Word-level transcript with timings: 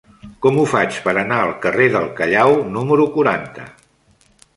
Com 0.43 0.55
ho 0.59 0.61
faig 0.69 0.95
per 1.07 1.11
anar 1.23 1.37
al 1.41 1.53
carrer 1.65 1.87
del 1.97 2.07
Callao 2.21 2.57
número 2.79 3.05
quaranta? 3.19 3.67